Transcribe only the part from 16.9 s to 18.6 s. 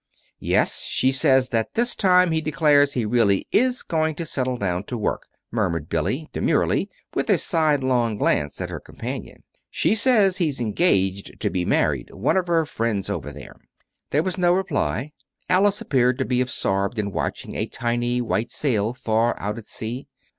in watching a tiny white